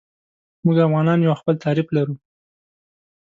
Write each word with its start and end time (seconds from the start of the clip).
موږ 0.63 0.77
افغانان 0.85 1.19
یو 1.21 1.31
او 1.35 1.39
خپل 1.41 1.55
تعریف 1.63 1.87
لرو. 1.95 2.15